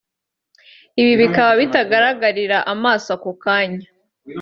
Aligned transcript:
Ibi 1.01 1.13
bikaba 1.21 1.51
bitagaragarira 1.61 2.57
amaso 2.73 3.07
ako 3.15 3.31
kanya 3.43 3.87